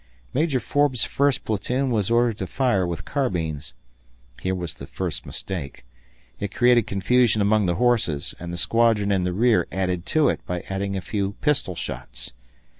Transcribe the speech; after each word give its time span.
Major 0.33 0.59
Forbes' 0.59 1.03
first 1.03 1.45
platoon 1.45 1.91
was 1.91 2.09
ordered 2.09 2.39
to 2.39 2.47
fire 2.47 2.87
with 2.87 3.05
carbines. 3.05 3.75
Here 4.41 4.55
was 4.55 4.73
the 4.73 4.87
first 4.87 5.27
mistake. 5.27 5.85
It 6.39 6.51
created 6.55 6.87
confusion 6.87 7.39
among 7.39 7.67
the 7.67 7.75
horses, 7.75 8.33
and 8.39 8.51
the 8.51 8.57
squadron 8.57 9.11
in 9.11 9.25
the 9.25 9.31
rear 9.31 9.67
added 9.71 10.07
to 10.07 10.27
it 10.29 10.43
by 10.47 10.61
firing 10.63 10.97
a 10.97 11.01
few 11.01 11.33
pistol 11.33 11.75
shots. 11.75 12.33